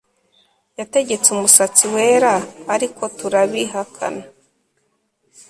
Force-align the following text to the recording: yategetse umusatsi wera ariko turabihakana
yategetse 0.79 1.27
umusatsi 1.31 1.83
wera 1.93 2.33
ariko 2.73 3.01
turabihakana 3.17 4.23